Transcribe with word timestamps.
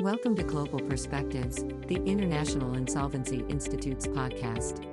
Welcome 0.00 0.34
to 0.36 0.42
Global 0.42 0.80
Perspectives, 0.80 1.62
the 1.86 1.96
International 2.06 2.72
Insolvency 2.72 3.44
Institute's 3.50 4.06
podcast. 4.06 4.86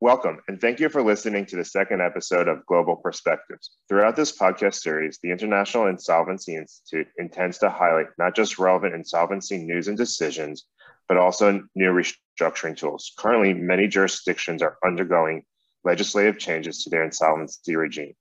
Welcome, 0.00 0.40
and 0.48 0.60
thank 0.60 0.80
you 0.80 0.88
for 0.88 1.00
listening 1.00 1.46
to 1.46 1.54
the 1.54 1.64
second 1.64 2.00
episode 2.00 2.48
of 2.48 2.66
Global 2.66 2.96
Perspectives. 2.96 3.70
Throughout 3.88 4.16
this 4.16 4.36
podcast 4.36 4.80
series, 4.80 5.20
the 5.22 5.30
International 5.30 5.86
Insolvency 5.86 6.56
Institute 6.56 7.06
intends 7.18 7.58
to 7.58 7.70
highlight 7.70 8.08
not 8.18 8.34
just 8.34 8.58
relevant 8.58 8.96
insolvency 8.96 9.58
news 9.58 9.86
and 9.86 9.96
decisions, 9.96 10.64
but 11.06 11.18
also 11.18 11.62
new 11.76 11.92
restructuring 11.92 12.76
tools. 12.76 13.12
Currently, 13.16 13.54
many 13.54 13.86
jurisdictions 13.86 14.60
are 14.60 14.76
undergoing 14.84 15.44
legislative 15.84 16.36
changes 16.36 16.82
to 16.82 16.90
their 16.90 17.04
insolvency 17.04 17.76
regime. 17.76 18.14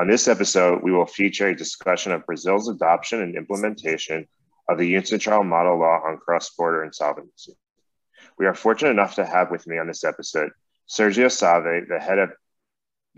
On 0.00 0.06
this 0.06 0.28
episode, 0.28 0.84
we 0.84 0.92
will 0.92 1.06
feature 1.06 1.48
a 1.48 1.56
discussion 1.56 2.12
of 2.12 2.24
Brazil's 2.24 2.68
adoption 2.68 3.20
and 3.20 3.34
implementation 3.34 4.28
of 4.68 4.78
the 4.78 4.94
UNCITRAL 4.94 5.42
model 5.44 5.80
law 5.80 6.02
on 6.06 6.18
cross-border 6.18 6.84
insolvency. 6.84 7.54
We 8.38 8.46
are 8.46 8.54
fortunate 8.54 8.90
enough 8.90 9.16
to 9.16 9.26
have 9.26 9.50
with 9.50 9.66
me 9.66 9.76
on 9.78 9.88
this 9.88 10.04
episode 10.04 10.52
Sergio 10.88 11.26
Savi, 11.26 11.88
the 11.88 11.98
head 11.98 12.20
of 12.20 12.30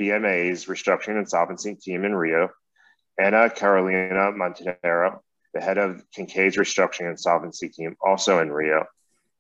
BMA's 0.01 0.65
restructuring 0.65 1.09
and 1.09 1.19
insolvency 1.19 1.75
team 1.75 2.07
in 2.07 2.15
Rio, 2.15 2.49
Ana 3.21 3.51
Carolina 3.51 4.33
Monteiro, 4.33 5.21
the 5.53 5.61
head 5.61 5.77
of 5.77 6.03
Kincaid's 6.13 6.57
restructuring 6.57 7.01
and 7.01 7.11
insolvency 7.11 7.69
team, 7.69 7.95
also 8.01 8.41
in 8.41 8.51
Rio, 8.51 8.87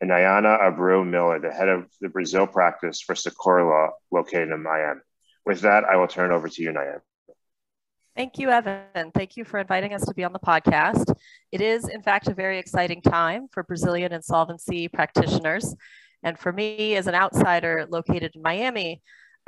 and 0.03 0.11
Nyana 0.11 0.61
Abreu 0.61 1.09
Miller, 1.09 1.41
the 1.41 1.51
head 1.51 1.71
of 1.71 1.89
the 2.03 2.11
Brazil 2.11 2.47
practice 2.47 3.01
for 3.01 3.15
Sequor 3.15 3.65
Law, 3.65 3.93
located 4.11 4.51
in 4.51 4.63
Miami. 4.63 5.01
With 5.47 5.63
that, 5.63 5.85
I 5.85 5.97
will 5.97 6.07
turn 6.07 6.33
over 6.33 6.47
to 6.47 6.63
you, 6.63 6.71
Nyana. 6.73 7.01
Thank 8.17 8.39
you, 8.39 8.51
Evan. 8.51 9.13
Thank 9.15 9.37
you 9.37 9.45
for 9.45 9.61
inviting 9.61 9.95
us 9.95 10.05
to 10.05 10.15
be 10.15 10.25
on 10.25 10.33
the 10.33 10.41
podcast. 10.41 11.15
It 11.53 11.61
is, 11.61 11.89
in 11.89 12.03
fact, 12.03 12.29
a 12.29 12.35
very 12.35 12.59
exciting 12.59 13.01
time 13.01 13.47
for 13.53 13.63
Brazilian 13.63 14.13
insolvency 14.13 14.89
practitioners. 14.89 15.75
And 16.25 16.39
for 16.39 16.53
me, 16.53 16.97
as 16.97 17.07
an 17.07 17.15
outsider 17.15 17.87
located 17.89 18.33
in 18.35 18.43
Miami, 18.43 19.01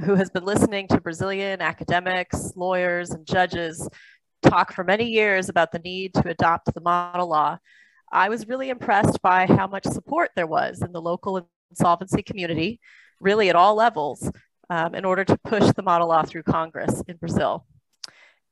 who 0.05 0.14
has 0.14 0.31
been 0.31 0.45
listening 0.45 0.86
to 0.89 1.01
Brazilian 1.01 1.61
academics, 1.61 2.53
lawyers, 2.55 3.11
and 3.11 3.27
judges 3.27 3.89
talk 4.42 4.73
for 4.73 4.84
many 4.84 5.11
years 5.11 5.48
about 5.48 5.73
the 5.73 5.81
need 5.81 6.14
to 6.14 6.29
adopt 6.29 6.73
the 6.73 6.81
model 6.81 7.29
law, 7.29 7.58
I 8.12 8.29
was 8.29 8.47
really 8.47 8.70
impressed 8.70 9.20
by 9.23 9.47
how 9.47 9.67
much 9.67 9.84
support 9.84 10.31
there 10.36 10.47
was 10.47 10.83
in 10.83 10.92
the 10.92 11.03
local 11.03 11.48
insolvency 11.70 12.23
community, 12.23 12.81
really 13.20 13.48
at 13.51 13.56
all 13.56 13.75
levels, 13.75 14.31
um, 14.70 14.95
in 14.95 15.05
order 15.05 15.25
to 15.25 15.36
push 15.39 15.73
the 15.73 15.83
model 15.83 16.08
law 16.08 16.23
through 16.23 16.45
Congress 16.45 17.03
in 17.08 17.17
Brazil 17.17 17.67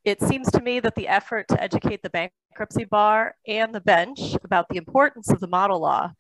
it 0.04 0.22
seems 0.22 0.50
to 0.50 0.62
me 0.62 0.80
that 0.80 0.94
the 0.94 1.08
effort 1.08 1.46
to 1.48 1.62
educate 1.62 2.02
the 2.02 2.10
bankruptcy 2.10 2.84
bar 2.84 3.34
and 3.46 3.74
the 3.74 3.80
bench 3.80 4.36
about 4.44 4.68
the 4.68 4.76
importance 4.76 5.30
of 5.30 5.40
the 5.40 5.46
model 5.46 5.80
law, 5.80 6.12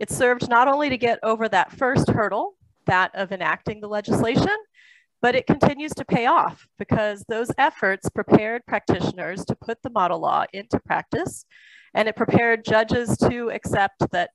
it 0.00 0.10
served 0.10 0.48
not 0.48 0.68
only 0.68 0.88
to 0.88 0.98
get 0.98 1.18
over 1.22 1.48
that 1.48 1.72
first 1.72 2.10
hurdle, 2.10 2.54
that 2.86 3.14
of 3.14 3.30
enacting 3.30 3.80
the 3.80 3.88
legislation, 3.88 4.56
but 5.22 5.34
it 5.34 5.46
continues 5.46 5.92
to 5.92 6.04
pay 6.04 6.26
off 6.26 6.66
because 6.78 7.24
those 7.28 7.52
efforts 7.58 8.08
prepared 8.08 8.64
practitioners 8.66 9.44
to 9.44 9.54
put 9.54 9.78
the 9.82 9.90
model 9.90 10.18
law 10.18 10.44
into 10.52 10.80
practice, 10.80 11.44
and 11.94 12.08
it 12.08 12.16
prepared 12.16 12.64
judges 12.64 13.16
to 13.18 13.50
accept 13.50 14.10
that, 14.10 14.30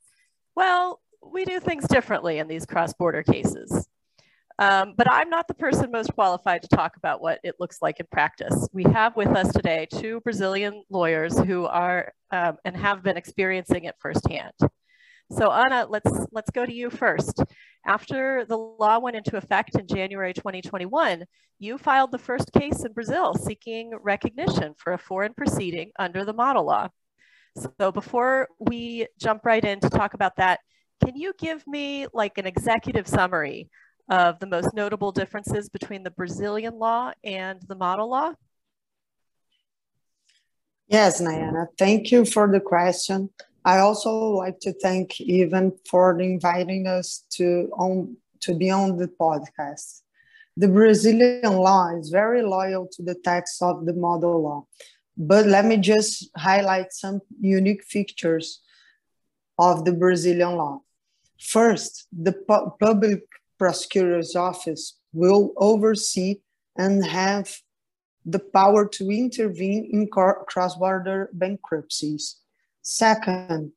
well, 0.56 1.02
we 1.24 1.44
do 1.44 1.60
things 1.60 1.88
differently 1.88 2.38
in 2.38 2.48
these 2.48 2.66
cross-border 2.66 3.24
cases. 3.24 3.88
Um, 4.58 4.94
but 4.96 5.12
I'm 5.12 5.30
not 5.30 5.48
the 5.48 5.54
person 5.54 5.92
most 5.92 6.14
qualified 6.14 6.62
to 6.62 6.70
talk 6.70 6.96
about 6.96 7.22
what 7.22 7.40
it 7.44 7.56
looks 7.60 7.82
like 7.82 8.00
in 8.00 8.06
practice. 8.10 8.70
We 8.72 8.84
have 8.84 9.16
with 9.18 9.28
us 9.30 9.52
today 9.52 9.86
two 9.92 10.22
Brazilian 10.22 10.84
lawyers 10.90 11.38
who 11.38 11.66
are 11.66 12.14
um, 12.32 12.58
and 12.64 12.76
have 12.78 13.04
been 13.04 13.18
experiencing 13.18 13.84
it 13.84 13.96
firsthand. 14.00 14.54
So 15.32 15.50
Ana, 15.50 15.88
let's, 15.90 16.12
let's 16.32 16.52
go 16.52 16.66
to 16.66 16.74
you 16.74 16.90
first. 16.90 17.44
After 17.86 18.46
the 18.48 18.58
law 18.58 19.00
went 19.00 19.18
into 19.18 19.38
effect 19.38 19.78
in 19.78 19.88
January 19.88 20.34
2021, 20.34 21.26
you 21.60 21.78
filed 21.78 22.12
the 22.12 22.18
first 22.18 22.52
case 22.54 22.86
in 22.86 22.94
Brazil 22.94 23.34
seeking 23.34 23.92
recognition 24.02 24.74
for 24.78 24.94
a 24.94 24.98
foreign 24.98 25.34
proceeding 25.34 25.92
under 26.00 26.24
the 26.24 26.34
model 26.34 26.66
law. 26.66 26.90
So 27.80 27.92
before 27.92 28.48
we 28.60 29.08
jump 29.20 29.46
right 29.46 29.64
in 29.64 29.80
to 29.82 29.90
talk 29.90 30.14
about 30.14 30.36
that, 30.38 30.60
can 31.04 31.16
you 31.16 31.34
give 31.38 31.66
me 31.68 32.08
like 32.14 32.38
an 32.38 32.46
executive 32.46 33.08
summary 33.08 33.70
of 34.10 34.40
the 34.40 34.48
most 34.48 34.74
notable 34.74 35.12
differences 35.12 35.70
between 35.70 36.04
the 36.04 36.12
Brazilian 36.12 36.78
law 36.78 37.12
and 37.24 37.62
the 37.68 37.76
model 37.76 38.10
law? 38.10 38.34
Yes, 40.88 41.20
Nyana, 41.20 41.68
thank 41.78 42.12
you 42.12 42.26
for 42.26 42.52
the 42.52 42.60
question. 42.60 43.30
I 43.64 43.80
also 43.80 44.12
like 44.12 44.60
to 44.62 44.74
thank 44.74 45.20
Evan 45.20 45.72
for 45.90 46.20
inviting 46.20 46.86
us 46.86 47.26
to, 47.32 47.70
on, 47.74 48.18
to 48.42 48.54
be 48.54 48.70
on 48.70 48.98
the 48.98 49.08
podcast. 49.08 50.02
The 50.56 50.68
Brazilian 50.68 51.58
law 51.58 51.90
is 51.98 52.10
very 52.10 52.44
loyal 52.44 52.88
to 52.94 53.04
the 53.04 53.16
text 53.16 53.62
of 53.64 53.86
the 53.86 53.94
model 53.94 54.44
law, 54.44 54.68
but 55.18 55.48
let 55.48 55.66
me 55.66 55.78
just 55.78 56.30
highlight 56.38 56.94
some 56.94 57.22
unique 57.42 57.84
features 57.84 58.62
of 59.58 59.84
the 59.84 59.92
Brazilian 59.92 60.56
law. 60.56 60.82
First, 61.42 62.08
the 62.14 62.34
pu 62.34 62.72
public 62.80 63.24
prosecutor's 63.58 64.36
office 64.36 64.98
will 65.14 65.54
oversee 65.58 66.42
and 66.78 67.06
have 67.06 67.54
the 68.26 68.40
power 68.40 68.88
to 68.88 69.10
intervene 69.12 69.90
in 69.92 70.08
cross-border 70.08 71.30
bankruptcies. 71.34 72.38
Second, 72.82 73.72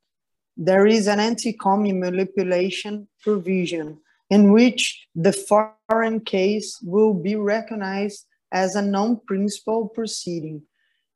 there 0.56 0.86
is 0.86 1.06
an 1.06 1.20
anti-COMI 1.20 1.92
manipulation 1.92 3.08
provision 3.22 3.98
in 4.30 4.52
which 4.52 5.06
the 5.14 5.32
foreign 5.32 6.20
case 6.20 6.78
will 6.82 7.14
be 7.14 7.36
recognized 7.36 8.26
as 8.52 8.74
a 8.74 8.82
non-principal 8.82 9.88
proceeding 9.88 10.62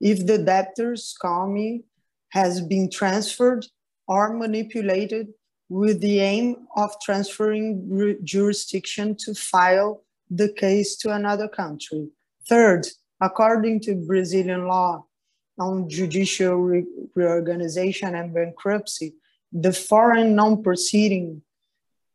if 0.00 0.26
the 0.26 0.38
debtor's 0.38 1.14
COMI 1.20 1.84
has 2.30 2.60
been 2.60 2.90
transferred 2.90 3.66
or 4.08 4.32
manipulated 4.32 5.28
with 5.72 6.02
the 6.02 6.20
aim 6.20 6.68
of 6.76 6.94
transferring 7.00 8.18
jurisdiction 8.22 9.16
to 9.16 9.34
file 9.34 10.04
the 10.28 10.52
case 10.52 10.96
to 10.96 11.10
another 11.10 11.48
country. 11.48 12.08
Third, 12.46 12.86
according 13.22 13.80
to 13.80 13.94
Brazilian 13.94 14.66
law 14.66 15.06
on 15.58 15.88
judicial 15.88 16.56
re 16.56 16.84
reorganization 17.14 18.14
and 18.14 18.34
bankruptcy, 18.34 19.14
the 19.50 19.72
foreign 19.72 20.34
non-proceeding 20.34 21.40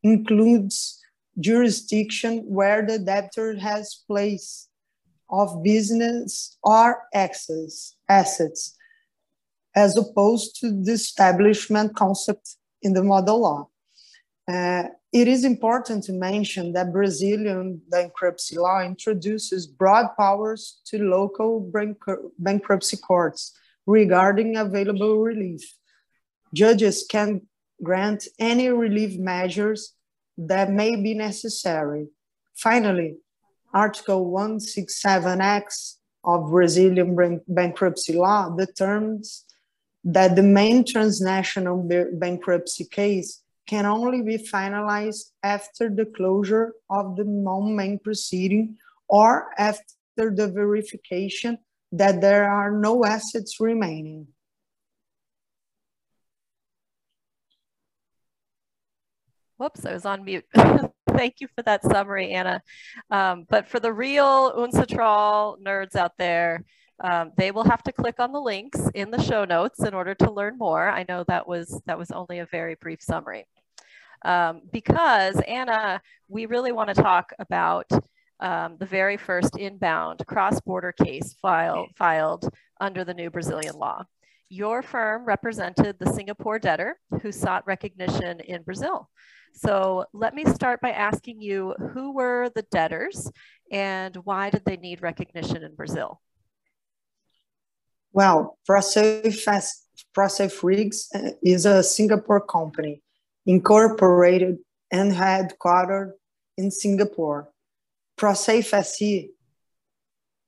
includes 0.04 1.02
jurisdiction 1.40 2.44
where 2.58 2.86
the 2.86 3.00
debtor 3.00 3.58
has 3.58 4.04
place 4.08 4.70
of 5.32 5.64
business 5.64 6.58
or 6.62 7.02
access 7.12 7.96
assets, 8.08 8.76
as 9.76 9.98
opposed 9.98 10.60
to 10.60 10.68
the 10.84 10.92
establishment 10.92 11.96
concept 11.96 12.58
in 12.82 12.94
the 12.94 13.04
model 13.04 13.42
law. 13.42 13.68
Uh, 14.48 14.84
it 15.12 15.28
is 15.28 15.44
important 15.44 16.04
to 16.06 16.14
mention 16.14 16.74
that 16.74 16.94
Brazilian 16.94 17.82
bankruptcy 17.90 18.58
law 18.58 18.82
introduces 18.82 19.68
broad 19.68 20.08
powers 20.18 20.80
to 20.86 21.00
local 21.00 21.72
bankruptcy 22.38 22.98
courts 22.98 23.58
regarding 23.86 24.58
available 24.58 25.20
relief. 25.20 25.62
Judges 26.54 27.06
can 27.10 27.42
grant 27.82 28.28
any 28.40 28.70
relief 28.70 29.20
measures 29.20 29.94
that 30.38 30.72
may 30.72 30.96
be 30.96 31.14
necessary. 31.14 32.08
Finally, 32.56 33.18
Article 33.74 34.32
167X 34.32 35.96
of 36.24 36.50
Brazilian 36.50 37.42
bankruptcy 37.48 38.14
law 38.14 38.50
determines 38.50 39.46
that 40.10 40.38
the 40.38 40.44
main 40.44 40.86
transnational 40.86 41.86
bankruptcy 42.14 42.86
case 42.86 43.44
can 43.68 43.86
only 43.86 44.22
be 44.22 44.38
finalized 44.38 45.32
after 45.44 45.90
the 45.90 46.06
closure 46.06 46.74
of 46.90 47.18
the 47.18 47.26
non-main 47.26 48.00
proceeding 48.00 48.78
or 49.10 49.50
after 49.58 49.84
the 50.16 50.50
verification 50.50 51.58
that 51.92 52.22
there 52.22 52.50
are 52.50 52.72
no 52.72 53.04
assets 53.04 53.60
remaining. 53.60 54.28
Whoops, 59.58 59.86
I 59.86 59.92
was 59.92 60.06
on 60.06 60.24
mute. 60.24 60.46
Thank 61.10 61.42
you 61.42 61.50
for 61.54 61.64
that 61.64 61.84
summary, 61.84 62.32
Ana. 62.32 62.62
Um, 63.12 63.46
but 63.50 63.68
for 63.68 63.82
the 63.82 63.92
real 63.92 64.54
UNCITRAL 64.56 65.58
nerds 65.66 65.96
out 65.96 66.14
there, 66.18 66.64
um, 67.04 67.32
they 67.38 67.52
will 67.52 67.64
have 67.64 67.84
to 67.84 67.92
click 67.92 68.20
on 68.20 68.32
the 68.32 68.42
links 68.42 68.82
in 68.96 69.12
the 69.12 69.22
show 69.22 69.46
notes 69.46 69.84
in 69.84 69.94
order 69.94 70.16
to 70.16 70.32
learn 70.32 70.58
more. 70.58 70.90
I 70.90 71.06
know 71.08 71.24
that 71.28 71.48
was 71.48 71.82
that 71.86 71.98
was 71.98 72.12
only 72.12 72.40
a 72.40 72.46
very 72.46 72.76
brief 72.76 73.02
summary. 73.02 73.46
Um, 74.26 74.62
because 74.72 75.40
Ana, 75.42 76.02
we 76.28 76.48
really 76.48 76.72
want 76.72 76.90
to 76.90 77.02
talk 77.02 77.34
about 77.38 77.86
um, 78.40 78.78
the 78.80 78.86
very 78.86 79.18
first 79.18 79.58
inbound 79.58 80.26
cross-border 80.28 80.92
case 80.92 81.36
file, 81.42 81.88
filed 81.96 82.50
under 82.80 83.04
the 83.04 83.14
new 83.14 83.30
Brazilian 83.30 83.76
law. 83.76 84.04
Your 84.50 84.82
firm 84.82 85.26
represented 85.26 85.98
the 86.00 86.12
Singapore 86.14 86.58
debtor 86.58 87.00
who 87.22 87.32
sought 87.32 87.68
recognition 87.68 88.40
in 88.40 88.64
Brazil. 88.64 89.10
So 89.54 90.06
let 90.14 90.34
me 90.34 90.46
start 90.46 90.82
by 90.82 90.92
asking 90.92 91.42
you 91.42 91.74
who 91.94 92.14
were 92.14 92.50
the 92.56 92.66
debtors 92.72 93.32
and 93.72 94.16
why 94.18 94.50
did 94.50 94.64
they 94.66 94.78
need 94.78 95.02
recognition 95.02 95.64
in 95.64 95.76
Brazil? 95.76 96.22
Well, 98.14 98.58
ProSafe, 98.68 100.64
Rigs 100.64 101.10
is 101.44 101.66
a 101.66 101.84
Singapore 101.84 102.42
company 102.42 103.02
incorporated 103.46 104.58
and 104.92 105.12
headquartered 105.14 106.14
in 106.58 106.72
Singapore. 106.72 107.50
ProSafe 108.18 108.74
SE, 108.74 109.30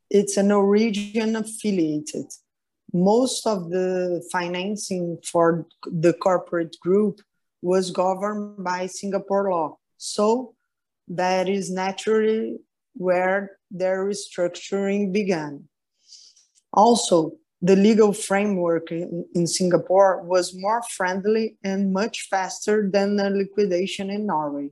it's 0.09 0.38
a 0.38 0.44
Norwegian 0.44 1.35
affiliated. 1.35 2.25
Most 2.91 3.45
of 3.45 3.69
the 3.69 4.27
financing 4.31 5.19
for 5.23 5.67
the 5.85 6.13
corporate 6.13 6.75
group 6.79 7.21
was 7.62 7.91
governed 7.91 8.63
by 8.63 8.88
Singapore 8.88 9.51
law. 9.51 9.77
So 9.97 10.55
that 11.09 11.47
is 11.47 11.69
naturally 11.69 12.57
where 12.94 13.57
their 13.69 14.05
restructuring 14.05 15.13
began. 15.13 15.69
Also, 16.73 17.33
the 17.61 17.75
legal 17.75 18.13
framework 18.13 18.91
in, 18.91 19.25
in, 19.35 19.45
Singapore 19.45 20.21
was 20.23 20.56
more 20.56 20.81
friendly 20.83 21.57
and 21.63 21.91
much 21.91 22.27
faster 22.29 22.89
than 22.91 23.17
the 23.17 23.29
liquidation 23.29 24.09
in 24.09 24.25
Norway. 24.25 24.71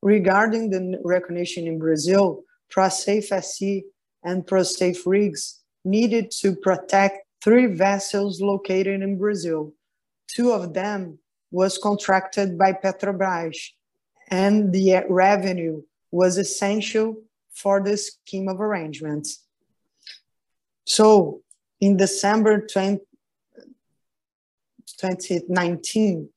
Regarding 0.00 0.70
the 0.70 1.00
recognition 1.02 1.66
in 1.66 1.78
Brazil, 1.78 2.44
ProSafe 2.72 3.32
SE 3.32 3.84
and 4.24 4.46
ProSafe 4.46 5.04
Rigs 5.04 5.62
needed 5.84 6.30
to 6.30 6.54
protect 6.54 7.26
three 7.42 7.66
vessels 7.66 8.40
located 8.40 9.02
in 9.02 9.18
Brazil. 9.18 9.72
Two 10.28 10.52
of 10.52 10.72
them 10.74 11.18
was 11.50 11.76
contracted 11.76 12.56
by 12.56 12.72
Petrobras, 12.72 13.56
and 14.28 14.72
the 14.72 15.04
revenue 15.08 15.82
was 16.12 16.38
essential 16.38 17.16
for 17.52 17.82
the 17.82 17.96
scheme 17.96 18.48
of 18.48 18.60
arrangements. 18.60 19.44
So 20.86 21.42
in 21.82 21.96
December 21.96 22.64
20, 22.64 23.00
2019, 24.98 26.28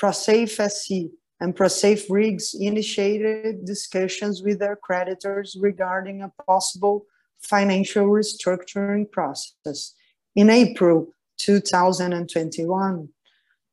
ProSafe 0.00 0.58
SE 0.58 1.10
and 1.40 1.54
ProSafe 1.54 2.04
Rigs 2.08 2.54
initiated 2.58 3.66
discussions 3.66 4.42
with 4.42 4.60
their 4.60 4.76
creditors 4.76 5.58
regarding 5.60 6.22
a 6.22 6.32
possible 6.46 7.04
financial 7.42 8.06
restructuring 8.06 9.10
process. 9.12 9.92
In 10.34 10.48
April 10.48 11.12
2021, 11.36 13.08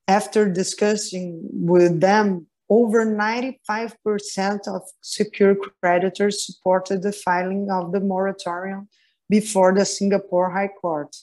after 0.10 0.50
discussing 0.51 1.39
with 1.54 2.01
them, 2.01 2.48
over 2.69 3.06
95% 3.06 4.68
of 4.68 4.81
secure 5.00 5.56
creditors 5.81 6.45
supported 6.45 7.04
the 7.04 7.13
filing 7.13 7.72
of 7.72 7.94
the 7.94 8.01
moratorium 8.01 8.89
before 9.31 9.74
the 9.74 9.86
Singapore 9.86 10.51
High 10.51 10.74
Court. 10.81 11.16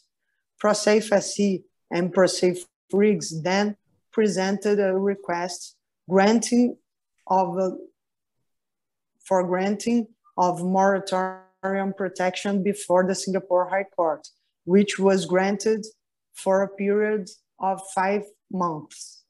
ProSafe 0.60 1.12
SE 1.12 1.62
and 1.90 2.12
ProSafe 2.12 2.60
Rigs 2.90 3.42
then 3.42 3.76
presented 4.10 4.80
a 4.80 4.96
request 4.96 5.76
granting 6.08 6.78
of 7.26 7.58
a, 7.58 7.76
for 9.22 9.46
granting 9.46 10.08
of 10.38 10.64
moratorium 10.64 11.92
protection 11.98 12.62
before 12.62 13.06
the 13.06 13.14
Singapore 13.14 13.68
High 13.68 13.88
Court, 13.94 14.26
which 14.64 14.98
was 14.98 15.26
granted 15.26 15.84
for 16.32 16.62
a 16.62 16.68
period 16.68 17.28
of 17.60 17.82
five 17.94 18.22
months. 18.50 19.22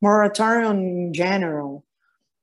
Moratorium 0.00 0.78
in 0.78 1.12
general 1.12 1.84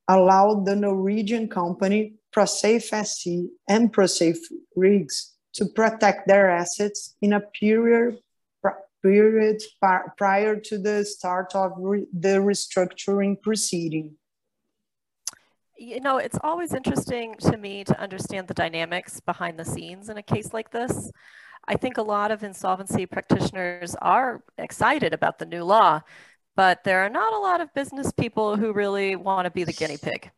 allowed 0.08 0.68
the 0.68 0.76
Norwegian 0.76 1.48
company 1.48 2.14
ProSafe 2.36 2.94
SE 2.94 3.50
and 3.68 3.92
ProSafe 3.92 4.44
Rigs 4.76 5.32
to 5.54 5.66
protect 5.66 6.28
their 6.28 6.50
assets 6.50 7.16
in 7.22 7.34
a 7.34 7.42
period 7.42 8.20
period 9.02 9.62
prior 10.18 10.56
to 10.60 10.78
the 10.78 11.04
start 11.04 11.56
of 11.56 11.72
re 11.78 12.06
the 12.14 12.38
restructuring 12.38 13.42
proceeding. 13.42 14.16
You 15.78 16.00
know, 16.00 16.18
it's 16.18 16.38
always 16.44 16.74
interesting 16.74 17.36
to 17.40 17.58
me 17.58 17.84
to 17.86 18.00
understand 18.00 18.48
the 18.48 18.54
dynamics 18.54 19.20
behind 19.20 19.58
the 19.58 19.66
scenes 19.66 20.10
in 20.10 20.18
a 20.18 20.24
case 20.24 20.54
like 20.54 20.72
this. 20.72 21.12
I 21.68 21.76
think 21.76 21.98
a 21.98 22.04
lot 22.04 22.32
of 22.32 22.44
insolvency 22.44 23.06
practitioners 23.06 23.96
are 23.96 24.44
excited 24.58 25.14
about 25.14 25.40
the 25.40 25.46
new 25.46 25.64
law, 25.64 26.02
but 26.56 26.84
there 26.84 27.04
are 27.04 27.10
not 27.10 27.34
a 27.34 27.40
lot 27.40 27.62
of 27.62 27.74
business 27.74 28.12
people 28.12 28.58
who 28.58 28.74
really 28.74 29.16
want 29.16 29.46
to 29.46 29.52
be 29.52 29.64
the 29.64 29.74
guinea 29.74 29.98
pig. 29.98 30.30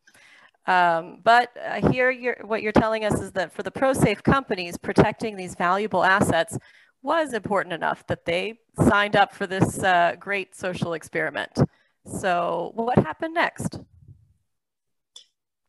Um, 0.66 1.20
but 1.24 1.52
uh, 1.62 1.90
here, 1.92 2.10
you're, 2.10 2.38
what 2.44 2.62
you're 2.62 2.72
telling 2.72 3.04
us 3.04 3.20
is 3.20 3.34
that 3.34 3.54
for 3.54 3.64
the 3.64 3.72
ProSafe 3.72 4.24
companies, 4.24 4.78
protecting 4.78 5.36
these 5.36 5.56
valuable 5.56 6.04
assets 6.04 6.58
was 7.02 7.34
important 7.34 7.74
enough 7.74 8.08
that 8.08 8.26
they 8.26 8.60
signed 8.88 9.16
up 9.16 9.34
for 9.34 9.46
this 9.46 9.84
uh, 9.84 10.16
great 10.18 10.56
social 10.56 10.94
experiment. 10.94 11.60
So, 12.06 12.72
what 12.76 12.98
happened 12.98 13.34
next? 13.34 13.80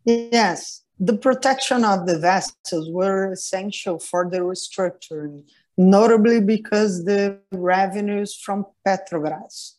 Yes, 0.04 0.82
the 0.98 1.16
protection 1.16 1.84
of 1.84 2.06
the 2.06 2.18
vessels 2.18 2.90
were 2.90 3.32
essential 3.32 3.98
for 3.98 4.28
the 4.30 4.38
restructuring, 4.38 5.44
notably 5.76 6.40
because 6.40 7.04
the 7.04 7.40
revenues 7.52 8.36
from 8.36 8.66
Petrobras. 8.86 9.72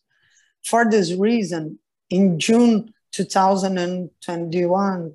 For 0.66 0.90
this 0.90 1.14
reason, 1.14 1.80
in 2.10 2.40
June 2.40 2.94
2021, 3.16 5.14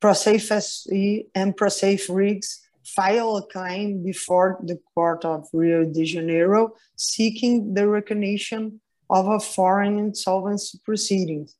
ProSafe 0.00 0.50
SE 0.50 1.26
and 1.34 1.56
ProSafe 1.56 2.14
Rigs 2.14 2.60
filed 2.84 3.42
a 3.42 3.46
claim 3.46 4.02
before 4.02 4.58
the 4.62 4.78
Court 4.94 5.24
of 5.24 5.48
Rio 5.52 5.84
de 5.84 6.04
Janeiro 6.04 6.74
seeking 6.96 7.74
the 7.74 7.88
recognition 7.88 8.80
of 9.10 9.28
a 9.28 9.40
foreign 9.40 9.98
insolvency 9.98 10.78
proceedings 10.84 11.56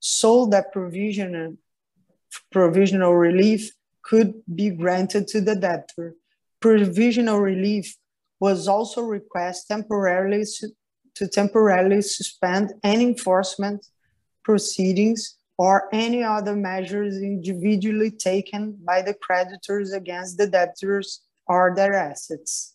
so 0.00 0.46
that 0.46 0.72
provisional, 0.72 1.56
provisional 2.52 3.14
relief 3.14 3.70
could 4.02 4.34
be 4.54 4.70
granted 4.70 5.26
to 5.28 5.40
the 5.40 5.54
debtor. 5.54 6.14
Provisional 6.60 7.40
relief 7.40 7.96
was 8.40 8.68
also 8.68 9.00
requested 9.00 9.68
temporarily 9.68 10.44
to 11.14 11.28
temporarily 11.28 12.02
suspend 12.02 12.72
any 12.82 13.04
enforcement 13.04 13.86
proceedings 14.44 15.38
or 15.56 15.88
any 15.92 16.22
other 16.22 16.56
measures 16.56 17.16
individually 17.16 18.10
taken 18.10 18.76
by 18.84 19.02
the 19.02 19.14
creditors 19.14 19.92
against 19.92 20.36
the 20.36 20.46
debtors 20.46 21.22
or 21.46 21.74
their 21.74 21.94
assets. 21.94 22.74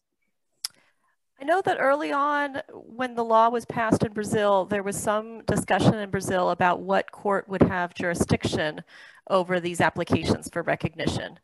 I 1.42 1.46
know 1.46 1.62
that 1.62 1.78
early 1.80 2.12
on, 2.12 2.62
when 2.74 3.16
the 3.16 3.24
law 3.24 3.50
was 3.50 3.66
passed 3.66 4.04
in 4.04 4.12
Brazil, 4.12 4.66
there 4.66 4.84
was 4.84 4.98
some 4.98 5.44
discussion 5.46 5.94
in 5.96 6.10
Brazil 6.10 6.50
about 6.50 6.82
what 6.82 7.12
court 7.12 7.48
would 7.48 7.62
have 7.64 7.94
jurisdiction 7.94 8.82
over 9.30 9.60
these 9.60 9.80
applications 9.80 10.50
for 10.52 10.64
recognition. 10.64 11.40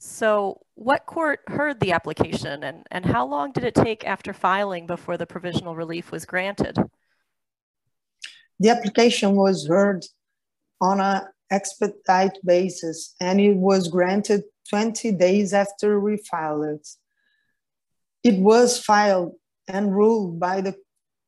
So, 0.00 0.60
what 0.74 1.06
court 1.06 1.40
heard 1.48 1.78
the 1.78 1.92
application, 1.92 2.64
and, 2.64 2.86
and 2.90 3.04
how 3.04 3.26
long 3.26 3.52
did 3.52 3.64
it 3.64 3.74
take 3.74 4.04
after 4.04 4.32
filing 4.32 4.86
before 4.86 5.16
the 5.16 5.26
provisional 5.26 5.76
relief 5.76 6.10
was 6.10 6.24
granted? 6.24 6.76
The 8.60 8.70
application 8.70 9.36
was 9.36 9.66
heard 9.66 10.04
on 10.80 11.00
an 11.00 11.22
expedite 11.50 12.38
basis, 12.44 13.14
and 13.20 13.40
it 13.40 13.56
was 13.56 13.88
granted 13.88 14.42
20 14.70 15.12
days 15.12 15.54
after 15.54 16.00
we 16.00 16.16
filed 16.16 16.64
it. 16.64 16.88
It 18.24 18.38
was 18.38 18.82
filed 18.82 19.34
and 19.68 19.94
ruled 19.94 20.40
by 20.40 20.60
the 20.60 20.74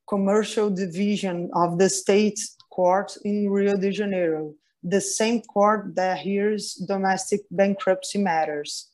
commercial 0.09 0.71
division 0.71 1.51
of 1.55 1.79
the 1.79 1.89
state 1.89 2.39
court 2.71 3.17
in 3.25 3.49
Rio 3.49 3.77
de 3.77 3.93
Janeiro, 3.93 4.55
the 4.83 5.01
same 5.01 5.41
court 5.43 5.95
that 5.95 6.19
hears 6.19 6.75
domestic 6.75 7.43
bankruptcy 7.51 8.19
matters. 8.19 8.89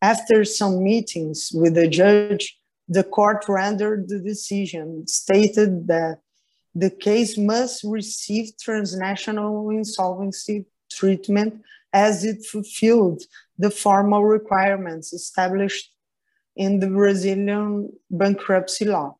After 0.00 0.44
some 0.44 0.82
meetings 0.82 1.50
with 1.54 1.74
the 1.74 1.86
judge, 1.86 2.58
the 2.88 3.04
court 3.04 3.44
rendered 3.48 4.08
the 4.08 4.18
decision, 4.18 5.06
stated 5.06 5.86
that 5.86 6.18
the 6.74 6.90
case 6.90 7.36
must 7.36 7.84
receive 7.84 8.56
transnational 8.58 9.70
insolvency 9.70 10.66
treatment 10.90 11.62
as 11.92 12.24
it 12.24 12.44
fulfilled 12.44 13.22
the 13.58 13.70
formal 13.70 14.24
requirements 14.24 15.12
established 15.12 15.92
in 16.56 16.80
the 16.80 16.86
Brazilian 16.86 17.90
bankruptcy 18.10 18.86
law. 18.86 19.16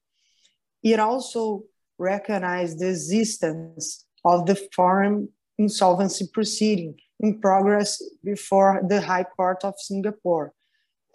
It 0.83 0.99
also 0.99 1.65
recognized 1.99 2.79
the 2.79 2.89
existence 2.89 4.07
of 4.25 4.47
the 4.47 4.57
foreign 4.75 5.29
insolvency 5.59 6.29
proceeding 6.33 6.99
in 7.21 7.41
progress 7.41 8.03
before 8.25 8.83
the 8.89 9.01
High 9.01 9.25
Court 9.25 9.65
of 9.65 9.75
Singapore 9.79 10.53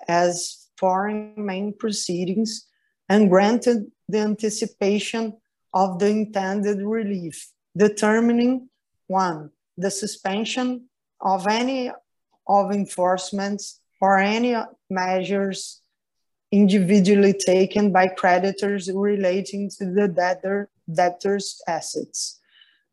as 0.07 0.67
foreign 0.77 1.33
main 1.37 1.73
proceedings 1.73 2.67
and 3.09 3.29
granted 3.29 3.91
the 4.07 4.19
anticipation 4.19 5.33
of 5.73 5.99
the 5.99 6.07
intended 6.07 6.81
relief, 6.81 7.49
determining 7.75 8.69
one, 9.07 9.51
the 9.77 9.91
suspension 9.91 10.89
of 11.21 11.47
any 11.47 11.91
of 12.47 12.71
enforcements 12.71 13.79
or 13.99 14.19
any 14.19 14.55
measures 14.89 15.81
individually 16.51 17.33
taken 17.33 17.91
by 17.91 18.07
creditors 18.07 18.89
relating 18.93 19.69
to 19.69 19.85
the 19.85 20.07
debtor, 20.07 20.69
debtor's 20.91 21.61
assets. 21.67 22.39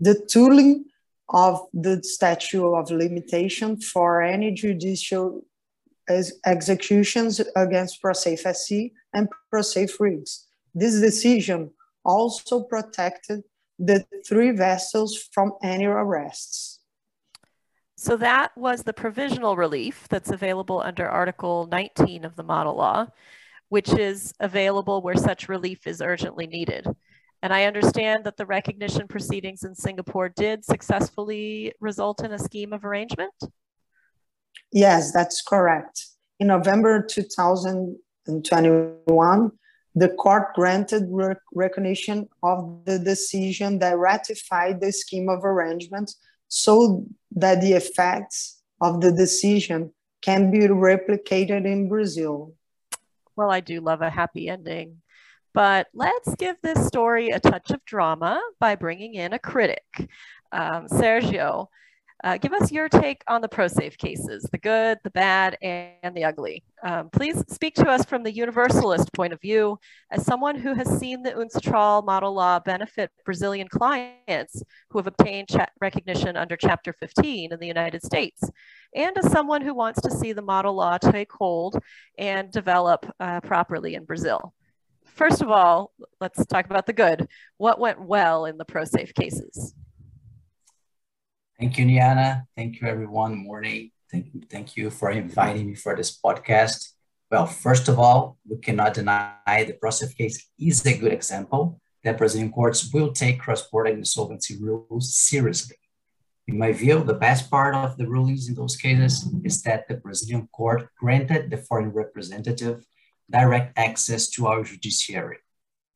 The 0.01 0.15
tolling 0.15 0.87
of 1.29 1.61
the 1.73 2.03
statute 2.03 2.75
of 2.75 2.91
limitation 2.91 3.81
for 3.81 4.23
any 4.23 4.51
judicial 4.51 5.45
executions 6.45 7.41
against 7.57 8.03
ProSafe 8.03 8.45
SE 8.47 8.93
and 9.15 9.29
ProSafe 9.53 9.99
rigs. 10.01 10.47
This 10.75 11.01
decision 11.01 11.71
also 12.05 12.63
protected 12.63 13.43
the 13.79 14.05
three 14.27 14.51
vessels 14.51 15.29
from 15.33 15.53
any 15.63 15.87
arrests. 15.87 16.81
So 17.97 18.17
that 18.19 18.51
was 18.57 18.83
the 18.83 18.93
provisional 18.93 19.57
relief 19.57 20.07
that's 20.09 20.31
available 20.31 20.81
under 20.81 21.09
Article 21.09 21.67
19 21.71 22.25
of 22.25 22.37
the 22.37 22.43
model 22.43 22.77
law, 22.77 23.07
which 23.69 23.93
is 23.93 24.35
available 24.41 25.01
where 25.01 25.17
such 25.17 25.49
relief 25.49 25.87
is 25.87 26.03
urgently 26.03 26.47
needed. 26.47 26.87
And 27.43 27.53
I 27.53 27.65
understand 27.65 28.25
that 28.25 28.37
the 28.37 28.47
recognition 28.47 29.07
proceedings 29.07 29.65
in 29.65 29.75
Singapore 29.75 30.31
did 30.31 30.65
successfully 30.65 31.73
result 31.81 32.25
in 32.25 32.33
a 32.33 32.39
scheme 32.39 32.73
of 32.73 32.85
arrangement? 32.85 33.35
Yes, 34.73 35.13
that's 35.13 35.43
correct. 35.43 36.07
In 36.41 36.49
November 36.49 37.07
2021, 37.07 39.53
the 39.95 40.09
court 40.09 40.55
granted 40.55 41.07
rec 41.11 41.39
recognition 41.53 42.29
of 42.43 42.85
the 42.85 42.99
decision 42.99 43.79
that 43.79 43.97
ratified 43.97 44.81
the 44.81 44.93
scheme 44.93 45.29
of 45.29 45.45
arrangement 45.45 46.15
so 46.49 47.07
that 47.31 47.61
the 47.61 47.73
effects 47.73 48.63
of 48.81 49.01
the 49.01 49.13
decision 49.13 49.93
can 50.21 50.51
be 50.51 50.61
replicated 50.61 51.65
in 51.65 51.89
Brazil. 51.89 52.55
Well, 53.37 53.51
I 53.51 53.61
do 53.61 53.81
love 53.81 54.03
a 54.03 54.11
happy 54.11 54.49
ending. 54.49 55.03
But 55.53 55.87
let's 55.95 56.35
give 56.35 56.57
this 56.63 56.85
story 56.87 57.31
a 57.31 57.39
touch 57.39 57.71
of 57.71 57.85
drama 57.85 58.43
by 58.59 58.75
bringing 58.75 59.15
in 59.15 59.33
a 59.33 59.39
critic. 59.39 59.85
Um, 60.51 60.89
Sergio, 60.89 61.69
uh, 62.25 62.39
give 62.39 62.55
us 62.55 62.73
your 62.73 62.89
take 62.89 63.23
on 63.29 63.43
the 63.43 63.49
ProSafe 63.49 63.99
cases, 63.99 64.49
the 64.51 64.57
good, 64.57 64.99
the 65.05 65.11
bad, 65.11 65.59
and 65.61 66.17
the 66.17 66.25
ugly. 66.25 66.65
Um, 66.83 67.11
please 67.11 67.45
speak 67.49 67.75
to 67.75 67.87
us 67.87 68.07
from 68.07 68.23
the 68.23 68.33
universalist 68.33 69.13
point 69.13 69.35
of 69.35 69.43
view 69.43 69.79
as 70.11 70.25
someone 70.25 70.57
who 70.57 70.73
has 70.73 70.89
seen 70.99 71.23
the 71.23 71.33
UNCITRAL 71.33 72.03
model 72.07 72.33
law 72.33 72.61
benefit 72.61 73.11
Brazilian 73.27 73.69
clients 73.69 74.63
who 74.89 74.99
have 74.99 75.07
obtained 75.07 75.51
recognition 75.83 76.35
under 76.35 76.57
Chapter 76.57 76.95
15 76.95 77.53
in 77.53 77.61
the 77.61 77.67
United 77.67 78.03
States, 78.03 78.51
and 78.95 79.19
as 79.19 79.31
someone 79.31 79.61
who 79.61 79.75
wants 79.75 80.01
to 80.01 80.11
see 80.11 80.33
the 80.33 80.41
model 80.41 80.73
law 80.73 80.97
take 80.97 81.31
hold 81.31 81.79
and 82.17 82.51
develop 82.51 83.05
uh, 83.21 83.43
properly 83.43 83.97
in 83.97 84.05
Brazil. 84.07 84.55
First 85.05 85.43
of 85.43 85.51
all, 85.51 85.93
let's 86.23 86.47
talk 86.47 86.65
about 86.65 86.87
the 86.87 86.95
good. 86.95 87.29
What 87.59 87.79
went 87.79 88.01
well 88.01 88.47
in 88.47 88.57
the 88.57 88.65
ProSafe 88.65 89.15
cases? 89.15 89.75
Thank 91.59 91.79
you, 91.79 91.87
Nyana. 91.87 92.47
Thank 92.57 92.81
you, 92.81 92.89
everyone. 92.89 93.37
Morning. 93.37 93.93
Thank 94.11 94.35
you, 94.35 94.43
thank 94.51 94.77
you 94.77 94.91
for 94.91 95.11
inviting 95.11 95.67
me 95.67 95.75
for 95.75 95.95
this 95.95 96.19
podcast. 96.19 96.91
Well, 97.31 97.47
first 97.47 97.89
of 97.89 97.99
all, 97.99 98.39
we 98.49 98.59
cannot 98.59 98.95
deny 98.95 99.39
the 99.47 99.77
ProSafe 99.83 100.17
case 100.17 100.51
is 100.59 100.85
a 100.85 100.99
good 100.99 101.13
example 101.13 101.81
that 102.03 102.19
Brazilian 102.19 102.53
courts 102.53 102.93
will 102.93 103.13
take 103.13 103.41
cross-border 103.41 103.91
insolvency 103.91 104.57
rules 104.61 105.15
seriously. 105.15 105.77
In 106.47 106.59
my 106.59 106.73
view, 106.73 107.03
the 107.03 107.15
best 107.15 107.51
part 107.51 107.75
of 107.75 107.97
the 107.97 108.07
rulings 108.07 108.49
in 108.49 108.55
those 108.55 108.77
cases 108.77 109.27
is 109.45 109.63
that 109.63 109.89
the 109.89 109.95
Brazilian 109.95 110.49
court 110.53 110.91
granted 110.99 111.51
the 111.51 111.57
foreign 111.57 111.91
representative 111.91 112.85
direct 113.31 113.79
access 113.79 114.29
to 114.31 114.49
our 114.49 114.63
judiciary 114.65 115.39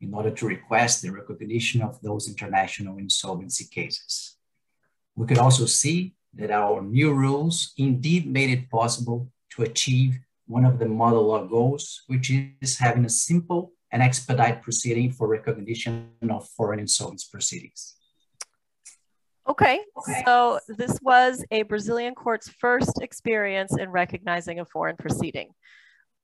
in 0.01 0.15
order 0.15 0.31
to 0.31 0.47
request 0.47 1.03
the 1.03 1.11
recognition 1.11 1.83
of 1.83 2.01
those 2.01 2.29
international 2.29 2.97
insolvency 2.97 3.67
cases. 3.67 4.38
We 5.19 5.27
could 5.27 5.39
also 5.39 5.67
see 5.67 6.15
that 6.35 6.53
our 6.53 6.81
new 6.81 7.13
rules 7.13 7.73
indeed 7.77 8.31
made 8.31 8.51
it 8.51 8.71
possible 8.71 9.29
to 9.51 9.63
achieve 9.65 10.17
one 10.47 10.65
of 10.65 10.79
the 10.79 10.87
model 10.87 11.25
law 11.25 11.45
goals, 11.45 12.05
which 12.07 12.31
is 12.61 12.79
having 12.79 13.05
a 13.05 13.09
simple 13.09 13.73
and 13.91 14.01
expedite 14.01 14.63
proceeding 14.63 15.11
for 15.11 15.27
recognition 15.27 16.11
of 16.31 16.49
foreign 16.51 16.79
insolvency 16.79 17.27
proceedings. 17.33 17.97
Okay, 19.49 19.81
so 20.25 20.61
this 20.69 20.97
was 21.03 21.45
a 21.51 21.63
Brazilian 21.63 22.15
court's 22.15 22.49
first 22.49 23.03
experience 23.03 23.77
in 23.77 23.91
recognizing 23.91 24.61
a 24.61 24.65
foreign 24.65 24.97
proceeding. 24.97 25.49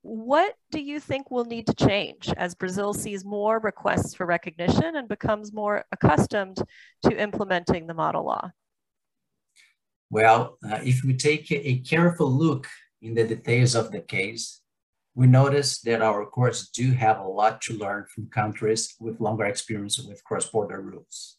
What 0.03 0.53
do 0.71 0.79
you 0.79 1.01
think 1.01 1.31
will 1.31 1.43
need 1.43 1.67
to 1.67 1.73
change 1.73 2.31
as 2.37 2.55
Brazil 2.55 2.93
sees 2.93 3.25
more 3.25 3.59
requests 3.59 4.15
for 4.15 4.25
recognition 4.25 4.95
and 4.95 5.09
becomes 5.09 5.51
more 5.51 5.83
accustomed 5.91 6.59
to 7.03 7.21
implementing 7.21 7.87
the 7.87 7.93
model 7.93 8.23
law? 8.23 8.51
Well, 10.09 10.57
uh, 10.63 10.79
if 10.83 11.03
we 11.03 11.15
take 11.15 11.51
a 11.51 11.79
careful 11.79 12.31
look 12.31 12.67
in 13.01 13.15
the 13.15 13.27
details 13.27 13.75
of 13.75 13.91
the 13.91 14.01
case, 14.01 14.61
we 15.15 15.27
notice 15.27 15.79
that 15.81 16.01
our 16.01 16.25
courts 16.25 16.69
do 16.69 16.91
have 16.91 17.19
a 17.19 17.27
lot 17.27 17.61
to 17.61 17.77
learn 17.77 18.05
from 18.13 18.27
countries 18.27 18.95
with 18.99 19.21
longer 19.21 19.45
experience 19.45 19.97
with 19.99 20.23
cross-border 20.23 20.81
rules. 20.81 21.37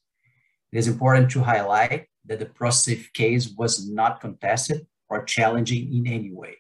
It 0.72 0.78
is 0.78 0.88
important 0.88 1.30
to 1.32 1.42
highlight 1.42 2.06
that 2.24 2.38
the 2.38 2.46
ProSafe 2.46 3.12
case 3.12 3.50
was 3.56 3.88
not 3.88 4.20
contested 4.20 4.86
or 5.08 5.24
challenging 5.24 5.94
in 5.94 6.06
any 6.06 6.32
way. 6.32 6.56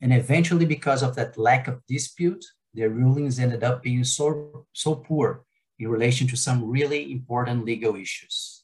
And 0.00 0.12
eventually, 0.12 0.64
because 0.64 1.02
of 1.02 1.14
that 1.16 1.36
lack 1.36 1.68
of 1.68 1.84
dispute, 1.86 2.44
the 2.74 2.88
rulings 2.88 3.38
ended 3.38 3.62
up 3.62 3.82
being 3.82 4.04
so, 4.04 4.66
so 4.72 4.94
poor 4.94 5.44
in 5.78 5.88
relation 5.88 6.26
to 6.28 6.36
some 6.36 6.68
really 6.68 7.12
important 7.12 7.64
legal 7.64 7.94
issues. 7.94 8.57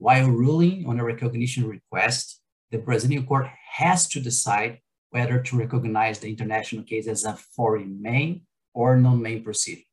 While 0.00 0.30
ruling 0.30 0.86
on 0.88 0.98
a 0.98 1.04
recognition 1.04 1.68
request, 1.68 2.40
the 2.70 2.78
Brazilian 2.78 3.26
court 3.26 3.48
has 3.76 4.08
to 4.08 4.18
decide 4.18 4.80
whether 5.10 5.42
to 5.42 5.58
recognize 5.58 6.18
the 6.18 6.30
international 6.30 6.84
case 6.84 7.06
as 7.06 7.26
a 7.26 7.36
foreign 7.36 8.00
main 8.00 8.46
or 8.72 8.96
non-main 8.96 9.44
proceeding. 9.44 9.84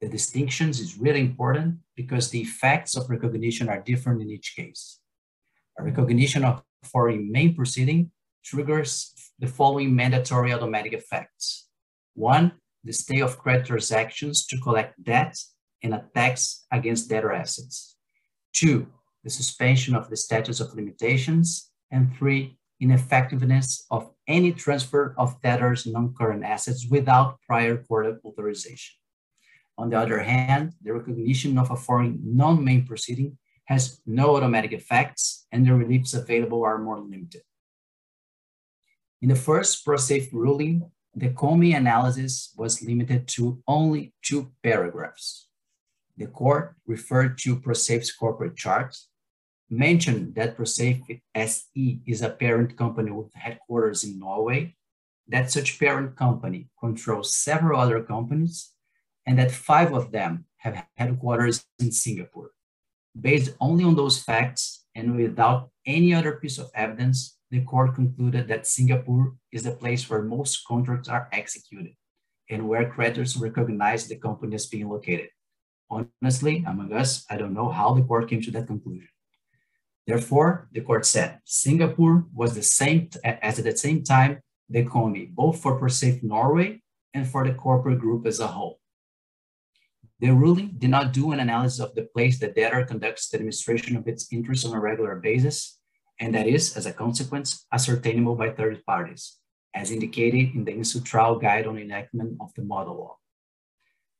The 0.00 0.08
distinctions 0.08 0.80
is 0.80 0.98
really 0.98 1.20
important 1.20 1.76
because 1.94 2.30
the 2.30 2.40
effects 2.40 2.96
of 2.96 3.08
recognition 3.08 3.68
are 3.68 3.80
different 3.80 4.20
in 4.20 4.30
each 4.30 4.56
case. 4.56 4.98
A 5.78 5.84
recognition 5.84 6.44
of 6.44 6.64
foreign 6.82 7.30
main 7.30 7.54
proceeding 7.54 8.10
triggers 8.44 9.14
the 9.38 9.46
following 9.46 9.94
mandatory 9.94 10.52
automatic 10.52 10.92
effects. 10.92 11.68
One, 12.14 12.50
the 12.82 12.92
stay 12.92 13.20
of 13.20 13.38
creditors' 13.38 13.92
actions 13.92 14.44
to 14.46 14.58
collect 14.58 15.00
debt 15.04 15.36
and 15.84 15.94
a 15.94 16.04
tax 16.16 16.66
against 16.72 17.08
debtor 17.08 17.32
assets. 17.32 17.94
Two, 18.52 18.88
the 19.24 19.30
suspension 19.30 19.94
of 19.94 20.08
the 20.08 20.16
statutes 20.16 20.60
of 20.60 20.74
limitations, 20.74 21.70
and 21.90 22.14
three, 22.16 22.56
ineffectiveness 22.80 23.84
of 23.90 24.10
any 24.26 24.52
transfer 24.52 25.14
of 25.18 25.40
debtors' 25.42 25.86
non-current 25.86 26.44
assets 26.44 26.86
without 26.88 27.38
prior 27.46 27.76
court 27.76 28.20
authorization. 28.24 28.96
On 29.76 29.90
the 29.90 29.98
other 29.98 30.20
hand, 30.20 30.72
the 30.82 30.92
recognition 30.92 31.58
of 31.58 31.70
a 31.70 31.76
foreign 31.76 32.18
non-main 32.24 32.86
proceeding 32.86 33.38
has 33.66 34.00
no 34.06 34.36
automatic 34.36 34.72
effects 34.72 35.46
and 35.52 35.66
the 35.66 35.74
reliefs 35.74 36.14
available 36.14 36.64
are 36.64 36.78
more 36.78 36.98
limited. 36.98 37.42
In 39.22 39.28
the 39.28 39.36
first 39.36 39.84
ProSafe 39.86 40.32
ruling, 40.32 40.90
the 41.14 41.30
COMI 41.30 41.74
analysis 41.74 42.54
was 42.56 42.82
limited 42.82 43.28
to 43.28 43.62
only 43.68 44.14
two 44.22 44.52
paragraphs. 44.62 45.48
The 46.16 46.26
court 46.26 46.76
referred 46.86 47.36
to 47.38 47.56
ProSafe's 47.56 48.12
corporate 48.12 48.56
charts 48.56 49.08
mentioned 49.70 50.34
that 50.34 50.56
ProSafe 50.56 51.20
SE 51.34 52.00
is 52.06 52.22
a 52.22 52.30
parent 52.30 52.76
company 52.76 53.10
with 53.10 53.32
headquarters 53.34 54.04
in 54.04 54.18
Norway, 54.18 54.74
that 55.28 55.50
such 55.50 55.78
parent 55.78 56.16
company 56.16 56.68
controls 56.78 57.34
several 57.34 57.80
other 57.80 58.02
companies, 58.02 58.72
and 59.26 59.38
that 59.38 59.52
five 59.52 59.92
of 59.92 60.10
them 60.10 60.44
have 60.58 60.84
headquarters 60.96 61.64
in 61.78 61.92
Singapore. 61.92 62.50
Based 63.18 63.54
only 63.60 63.84
on 63.84 63.94
those 63.94 64.22
facts 64.22 64.84
and 64.94 65.16
without 65.16 65.70
any 65.86 66.12
other 66.12 66.32
piece 66.32 66.58
of 66.58 66.70
evidence, 66.74 67.38
the 67.50 67.60
court 67.62 67.94
concluded 67.94 68.48
that 68.48 68.66
Singapore 68.66 69.34
is 69.52 69.64
the 69.64 69.72
place 69.72 70.08
where 70.08 70.22
most 70.22 70.64
contracts 70.66 71.08
are 71.08 71.28
executed 71.32 71.94
and 72.48 72.68
where 72.68 72.90
creditors 72.90 73.36
recognize 73.36 74.06
the 74.06 74.16
company 74.16 74.54
as 74.54 74.66
being 74.66 74.88
located. 74.88 75.28
Honestly, 75.90 76.64
among 76.66 76.92
us, 76.92 77.24
I 77.30 77.36
don't 77.36 77.54
know 77.54 77.68
how 77.68 77.94
the 77.94 78.02
court 78.02 78.28
came 78.28 78.42
to 78.42 78.50
that 78.52 78.66
conclusion. 78.66 79.08
Therefore, 80.10 80.66
the 80.72 80.80
court 80.80 81.06
said 81.06 81.38
Singapore 81.44 82.26
was 82.34 82.56
the 82.56 82.64
same 82.64 83.08
as 83.22 83.60
at 83.60 83.64
the 83.64 83.76
same 83.76 84.02
time 84.02 84.40
the 84.68 84.82
COMI, 84.84 85.26
both 85.26 85.62
for 85.62 85.78
ProSafe 85.78 86.24
Norway 86.24 86.82
and 87.14 87.24
for 87.28 87.46
the 87.46 87.54
corporate 87.54 88.00
group 88.00 88.26
as 88.26 88.40
a 88.40 88.48
whole. 88.48 88.80
The 90.18 90.30
ruling 90.30 90.74
did 90.78 90.90
not 90.90 91.12
do 91.12 91.30
an 91.30 91.38
analysis 91.38 91.78
of 91.78 91.94
the 91.94 92.08
place 92.12 92.40
the 92.40 92.48
debtor 92.48 92.86
conducts 92.86 93.28
the 93.28 93.36
administration 93.36 93.96
of 93.96 94.08
its 94.08 94.26
interests 94.32 94.66
on 94.66 94.74
a 94.74 94.80
regular 94.80 95.14
basis, 95.14 95.78
and 96.18 96.34
that 96.34 96.48
is, 96.48 96.76
as 96.76 96.86
a 96.86 96.92
consequence, 96.92 97.68
ascertainable 97.72 98.34
by 98.34 98.50
third 98.50 98.84
parties, 98.84 99.36
as 99.76 99.92
indicated 99.92 100.56
in 100.56 100.64
the 100.64 100.72
UNCITRAL 100.72 101.38
Guide 101.40 101.68
on 101.68 101.78
Enactment 101.78 102.36
of 102.40 102.52
the 102.54 102.62
Model 102.62 102.96
Law. 102.98 103.16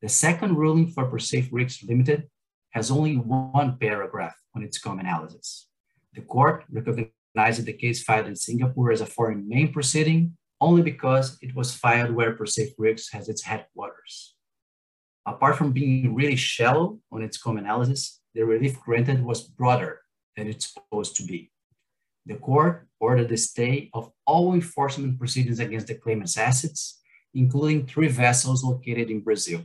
The 0.03 0.09
second 0.09 0.57
ruling 0.57 0.87
for 0.87 1.11
ProSafe 1.11 1.49
Rigs 1.51 1.83
Limited 1.83 2.29
has 2.71 2.93
only 2.93 3.17
one 3.17 3.77
paragraph 3.77 4.37
on 4.55 4.63
its 4.63 4.79
COMI 4.79 5.01
analysis. 5.01 5.67
The 6.15 6.23
court 6.23 6.65
recognized 6.71 7.65
the 7.65 7.73
case 7.73 8.03
filed 8.03 8.27
in 8.27 8.37
Singapore 8.37 8.93
as 8.93 9.01
a 9.01 9.07
foreign 9.07 9.49
main 9.49 9.73
proceeding 9.73 10.37
only 10.61 10.83
because 10.83 11.39
it 11.41 11.55
was 11.55 11.75
filed 11.75 12.11
where 12.11 12.37
ProSafe 12.37 12.73
Rigs 12.77 13.09
has 13.13 13.29
its 13.29 13.43
headquarters. 13.43 14.35
Apart 15.25 15.57
from 15.57 15.73
being 15.73 16.15
really 16.15 16.37
shallow 16.37 16.99
on 17.13 17.23
its 17.23 17.39
COMI 17.39 17.61
analysis, 17.61 18.21
the 18.35 18.45
relief 18.45 18.79
granted 18.81 19.25
was 19.25 19.43
broader 19.43 20.01
than 20.37 20.49
it's 20.49 20.73
supposed 20.73 21.17
to 21.17 21.25
be. 21.25 21.51
The 22.27 22.37
court 22.37 22.87
ordered 22.99 23.29
the 23.29 23.37
stay 23.37 23.91
of 23.95 24.11
all 24.27 24.55
enforcement 24.55 25.19
proceedings 25.19 25.59
against 25.59 25.87
the 25.87 25.95
claimant's 25.95 26.37
assets, 26.37 27.01
including 27.35 27.87
three 27.87 28.09
vessels 28.09 28.63
located 28.63 29.11
in 29.11 29.21
Brazil. 29.21 29.63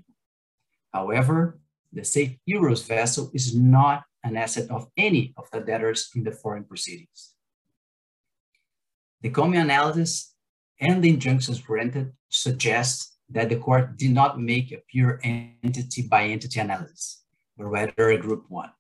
However, 0.94 1.60
the 1.92 2.06
Safe 2.06 2.38
Eurus 2.46 2.84
vessel 2.84 3.32
is 3.34 3.56
not 3.56 4.04
an 4.26 4.36
asset 4.36 4.70
of 4.72 4.88
any 4.98 5.34
of 5.38 5.50
the 5.52 5.62
debtors 5.62 6.10
in 6.16 6.24
the 6.24 6.32
foreign 6.32 6.66
proceedings. 6.66 7.36
The 9.22 9.30
COMI 9.30 9.58
analysis 9.58 10.34
and 10.82 11.04
the 11.04 11.10
injunctions 11.10 11.62
granted 11.62 12.12
suggest 12.30 13.18
that 13.30 13.50
the 13.50 13.56
court 13.56 13.98
did 13.98 14.12
not 14.12 14.40
make 14.40 14.72
a 14.72 14.84
pure 14.90 15.20
entity 15.24 16.04
by 16.04 16.26
entity 16.26 16.60
analysis, 16.60 17.24
but 17.58 17.66
rather 17.66 18.10
a 18.10 18.18
group 18.18 18.46
one, 18.50 18.72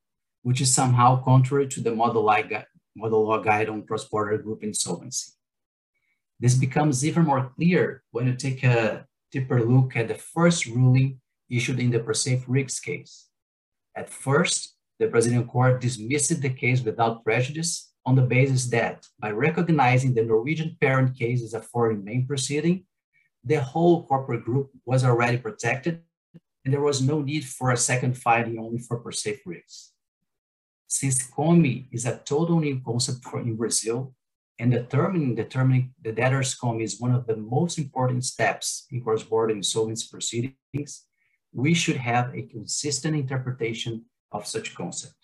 which 0.43 0.61
is 0.61 0.73
somehow 0.73 1.23
contrary 1.23 1.67
to 1.67 1.79
the 1.79 1.95
model 1.95 2.23
law, 2.23 3.37
guide 3.39 3.69
on 3.69 3.85
cross-border 3.85 4.37
group 4.39 4.63
insolvency. 4.63 5.31
This 6.39 6.55
becomes 6.55 7.05
even 7.05 7.23
more 7.23 7.51
clear 7.55 8.03
when 8.11 8.27
you 8.27 8.35
take 8.35 8.63
a 8.63 9.07
deeper 9.31 9.63
look 9.63 9.95
at 9.95 10.07
the 10.07 10.15
first 10.15 10.65
ruling 10.65 11.21
issued 11.49 11.79
in 11.79 11.91
the 11.91 11.99
ProSafe 11.99 12.43
Rigs 12.47 12.79
case. 12.79 13.29
At 13.95 14.09
first, 14.09 14.74
the 14.99 15.07
Brazilian 15.07 15.45
court 15.47 15.81
dismissed 15.81 16.41
the 16.41 16.49
case 16.49 16.81
without 16.81 17.23
prejudice 17.23 17.91
on 18.05 18.15
the 18.15 18.21
basis 18.21 18.65
that 18.67 19.05
by 19.19 19.31
recognizing 19.31 20.13
the 20.13 20.23
Norwegian 20.23 20.77
parent 20.79 21.17
case 21.17 21.43
as 21.43 21.53
a 21.53 21.61
foreign 21.61 22.03
main 22.03 22.25
proceeding, 22.25 22.85
the 23.43 23.59
whole 23.59 24.05
corporate 24.05 24.45
group 24.45 24.69
was 24.85 25.03
already 25.03 25.37
protected 25.37 26.01
and 26.63 26.73
there 26.73 26.81
was 26.81 27.01
no 27.01 27.21
need 27.21 27.45
for 27.45 27.71
a 27.71 27.77
second 27.77 28.17
filing 28.17 28.57
only 28.57 28.79
for 28.79 29.01
ProSafe 29.01 29.39
Rigs. 29.45 29.91
Since 30.87 31.27
COMI 31.27 31.87
is 31.91 32.05
a 32.05 32.17
total 32.25 32.59
new 32.59 32.81
concept 32.83 33.23
for 33.23 33.39
in 33.39 33.55
Brazil, 33.55 34.15
and 34.57 34.71
determining, 34.71 35.35
determining 35.35 35.93
the 36.01 36.11
debtor's 36.11 36.55
COMI 36.55 36.83
is 36.83 36.99
one 36.99 37.13
of 37.13 37.27
the 37.27 37.35
most 37.35 37.77
important 37.77 38.23
steps 38.23 38.87
in 38.91 39.01
cross-border 39.01 39.53
insolvency 39.53 40.07
proceedings, 40.09 41.03
we 41.53 41.73
should 41.73 41.97
have 41.97 42.33
a 42.33 42.43
consistent 42.43 43.15
interpretation 43.15 44.05
of 44.35 44.47
such 44.47 44.75
concept. 44.75 45.15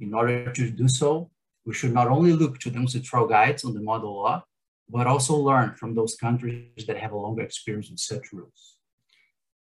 In 0.00 0.14
order 0.14 0.52
to 0.52 0.70
do 0.70 0.88
so, 0.88 1.30
we 1.64 1.74
should 1.74 1.92
not 1.92 2.08
only 2.08 2.32
look 2.32 2.58
to 2.60 2.70
the 2.70 2.78
UNCITRAL 2.78 3.28
guides 3.28 3.64
on 3.64 3.74
the 3.74 3.82
model 3.82 4.14
law, 4.16 4.44
but 4.88 5.06
also 5.06 5.34
learn 5.36 5.74
from 5.74 5.94
those 5.94 6.14
countries 6.14 6.86
that 6.86 6.98
have 6.98 7.12
a 7.12 7.16
longer 7.16 7.42
experience 7.42 7.90
with 7.90 7.98
such 7.98 8.32
rules. 8.32 8.76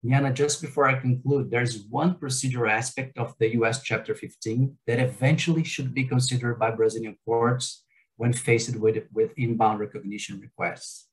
Nyana, 0.05 0.31
just 0.31 0.61
before 0.61 0.87
I 0.87 0.99
conclude, 0.99 1.49
there's 1.49 1.87
one 1.89 2.13
procedural 2.13 2.69
aspect 2.69 3.17
of 3.17 3.33
the 3.39 3.55
US 3.59 3.81
Chapter 3.81 4.13
15 4.13 4.77
that 4.85 4.99
eventually 4.99 5.63
should 5.63 5.95
be 5.95 6.03
considered 6.03 6.59
by 6.59 6.69
Brazilian 6.69 7.17
courts 7.25 7.83
when 8.17 8.31
faced 8.31 8.75
with, 8.75 9.03
with 9.11 9.31
inbound 9.35 9.79
recognition 9.79 10.39
requests. 10.39 11.07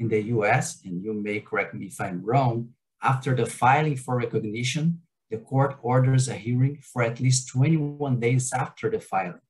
In 0.00 0.08
the 0.08 0.20
US, 0.34 0.84
and 0.84 1.04
you 1.04 1.14
may 1.14 1.38
correct 1.38 1.72
me 1.74 1.86
if 1.86 2.00
I'm 2.00 2.24
wrong, 2.24 2.70
after 3.00 3.36
the 3.36 3.46
filing 3.46 3.96
for 3.96 4.16
recognition, 4.16 5.02
the 5.32 5.38
court 5.38 5.78
orders 5.82 6.28
a 6.28 6.34
hearing 6.34 6.78
for 6.82 7.02
at 7.02 7.18
least 7.18 7.48
21 7.48 8.20
days 8.20 8.52
after 8.52 8.90
the 8.90 9.00
filing. 9.00 9.40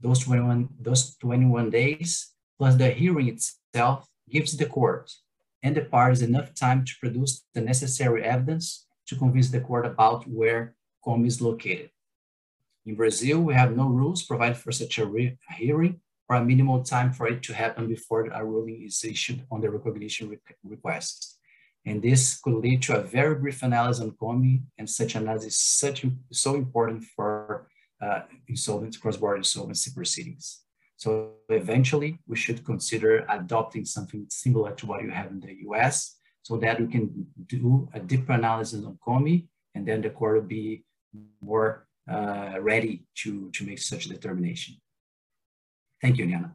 Those 0.00 0.20
21, 0.20 0.70
those 0.80 1.16
21 1.16 1.68
days 1.68 2.32
plus 2.58 2.76
the 2.76 2.88
hearing 2.90 3.28
itself 3.28 4.08
gives 4.30 4.56
the 4.56 4.64
court 4.64 5.12
and 5.62 5.76
the 5.76 5.82
parties 5.82 6.22
enough 6.22 6.54
time 6.54 6.84
to 6.86 6.92
produce 6.98 7.44
the 7.54 7.60
necessary 7.60 8.24
evidence 8.24 8.86
to 9.06 9.14
convince 9.14 9.50
the 9.50 9.60
court 9.60 9.84
about 9.84 10.26
where 10.26 10.74
COMI 11.04 11.28
is 11.28 11.42
located. 11.42 11.90
In 12.86 12.94
Brazil, 12.94 13.40
we 13.42 13.54
have 13.54 13.76
no 13.76 13.88
rules 13.88 14.22
provided 14.22 14.56
for 14.56 14.72
such 14.72 14.98
a, 14.98 15.36
hearing 15.58 16.00
or 16.28 16.36
a 16.36 16.44
minimal 16.44 16.82
time 16.82 17.12
for 17.12 17.28
it 17.28 17.42
to 17.42 17.52
happen 17.52 17.86
before 17.86 18.26
a 18.26 18.44
ruling 18.44 18.82
is 18.82 19.04
issued 19.04 19.44
on 19.50 19.60
the 19.60 19.70
recognition 19.70 20.30
re 20.30 20.38
request. 20.64 21.38
And 21.84 22.00
this 22.00 22.40
could 22.40 22.54
lead 22.54 22.82
to 22.82 22.96
a 22.96 23.02
very 23.02 23.34
brief 23.34 23.62
analysis 23.62 24.02
on 24.02 24.12
COMI, 24.12 24.62
and 24.78 24.88
such 24.88 25.14
analysis 25.16 25.54
is 25.54 25.60
such, 25.60 26.04
so 26.30 26.54
important 26.54 27.04
for 27.16 27.68
uh, 28.00 28.20
insolvency, 28.48 28.98
cross-border 29.00 29.38
insolvency 29.38 29.90
proceedings. 29.94 30.62
So 30.96 31.32
eventually, 31.48 32.18
we 32.28 32.36
should 32.36 32.64
consider 32.64 33.26
adopting 33.28 33.84
something 33.84 34.26
similar 34.28 34.72
to 34.76 34.86
what 34.86 35.02
you 35.02 35.10
have 35.10 35.30
in 35.32 35.40
the 35.40 35.54
US, 35.68 36.18
so 36.42 36.56
that 36.58 36.80
we 36.80 36.86
can 36.86 37.26
do 37.46 37.88
a 37.94 38.00
deeper 38.00 38.32
analysis 38.32 38.84
on 38.84 38.98
COMI, 39.04 39.48
and 39.74 39.86
then 39.86 40.00
the 40.02 40.10
court 40.10 40.34
will 40.34 40.48
be 40.48 40.84
more 41.40 41.88
uh, 42.10 42.54
ready 42.60 43.04
to, 43.16 43.50
to 43.50 43.64
make 43.64 43.78
such 43.78 44.04
determination. 44.04 44.76
Thank 46.00 46.18
you, 46.18 46.26
Nyana. 46.26 46.54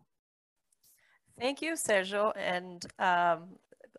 Thank 1.40 1.62
you, 1.62 1.74
Sergio. 1.74 2.32
And 2.36 2.86
um, 3.00 3.58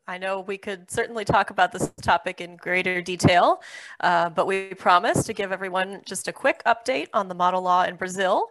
I 0.08 0.16
know 0.16 0.40
we 0.40 0.56
could 0.56 0.90
certainly 0.90 1.26
talk 1.26 1.50
about 1.50 1.70
this 1.70 1.92
topic 2.00 2.40
in 2.40 2.56
greater 2.56 3.02
detail, 3.02 3.60
uh, 4.00 4.30
but 4.30 4.46
we 4.46 4.72
promise 4.72 5.22
to 5.24 5.34
give 5.34 5.52
everyone 5.52 6.00
just 6.06 6.28
a 6.28 6.32
quick 6.32 6.62
update 6.64 7.08
on 7.12 7.28
the 7.28 7.34
model 7.34 7.60
law 7.60 7.84
in 7.84 7.96
Brazil. 7.96 8.46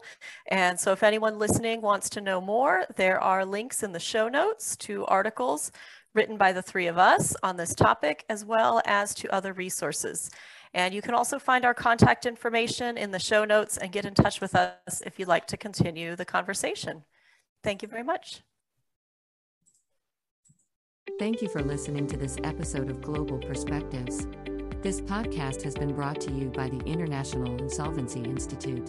And 0.51 0.79
so 0.79 0.91
if 0.91 1.01
anyone 1.01 1.39
listening 1.39 1.81
wants 1.81 2.11
to 2.11 2.21
know 2.21 2.39
more, 2.39 2.85
there 2.95 3.19
are 3.19 3.43
links 3.43 3.81
in 3.81 3.91
the 3.91 3.99
show 3.99 4.29
notes 4.29 4.77
to 4.77 5.03
articles 5.07 5.71
written 6.13 6.37
by 6.37 6.53
the 6.53 6.61
three 6.61 6.85
of 6.85 6.99
us 6.99 7.35
on 7.41 7.57
this 7.57 7.73
topic, 7.73 8.23
as 8.29 8.45
well 8.45 8.79
as 8.85 9.15
to 9.15 9.33
other 9.33 9.53
resources. 9.53 10.29
And 10.75 10.93
you 10.93 11.01
can 11.01 11.15
also 11.15 11.39
find 11.39 11.65
our 11.65 11.73
contact 11.73 12.27
information 12.27 12.97
in 12.97 13.09
the 13.09 13.17
show 13.17 13.45
notes 13.45 13.77
and 13.77 13.91
get 13.91 14.05
in 14.05 14.13
touch 14.13 14.41
with 14.41 14.53
us 14.53 15.01
if 15.07 15.17
you'd 15.17 15.27
like 15.27 15.47
to 15.47 15.57
continue 15.57 16.15
the 16.15 16.25
conversation. 16.25 17.03
Thank 17.63 17.81
you 17.81 17.87
very 17.87 18.03
much. 18.03 18.43
Thank 21.15 21.41
you 21.41 21.47
for 21.47 21.63
listening 21.63 22.05
to 22.07 22.17
this 22.17 22.37
episode 22.43 22.91
of 22.91 23.01
Global 23.01 23.39
Perspectives. 23.39 24.27
This 24.83 25.01
podcast 25.01 25.63
has 25.63 25.73
been 25.73 25.95
brought 25.95 26.21
to 26.21 26.31
you 26.31 26.49
by 26.49 26.69
the 26.69 26.77
International 26.85 27.59
Insolvency 27.59 28.21
Institute. 28.21 28.87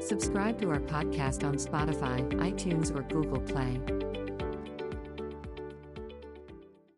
Subscribe 0.00 0.60
to 0.60 0.70
our 0.70 0.80
podcast 0.80 1.46
on 1.46 1.54
Spotify, 1.54 2.28
iTunes, 2.40 2.92
or 2.92 3.02
Google 3.02 3.40
Play. 3.40 3.78